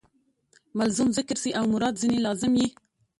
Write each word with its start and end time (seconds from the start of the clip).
ملزوم 0.77 1.09
ذکر 1.17 1.37
سي 1.43 1.49
او 1.59 1.65
مراد 1.73 1.93
ځني 2.01 2.19
لازم 2.25 2.51
يي. 2.61 2.67